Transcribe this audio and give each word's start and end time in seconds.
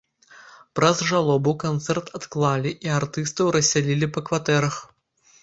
Праз 0.77 1.03
жалобу 1.09 1.53
канцэрт 1.63 2.07
адклалі, 2.21 2.71
і 2.87 2.93
артыстаў 2.99 3.53
рассялілі 3.59 4.11
па 4.19 4.27
кватэрах. 4.33 4.75